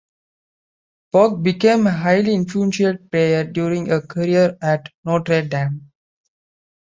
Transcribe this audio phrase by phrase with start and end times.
[1.13, 5.91] Bock became a highly influential player during her career at Notre Dame.